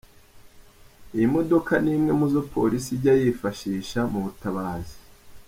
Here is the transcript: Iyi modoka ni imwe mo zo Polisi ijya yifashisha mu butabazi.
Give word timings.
Iyi 1.15 1.27
modoka 1.35 1.71
ni 1.81 1.89
imwe 1.95 2.11
mo 2.19 2.25
zo 2.33 2.41
Polisi 2.53 2.89
ijya 2.97 3.13
yifashisha 3.21 3.99
mu 4.11 4.19
butabazi. 4.25 4.97